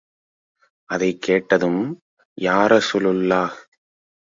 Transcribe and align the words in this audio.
அதைக் 0.89 1.21
கேட்டதும், 1.21 2.01
யாரஸூலுல்லாஹ்! 2.37 3.55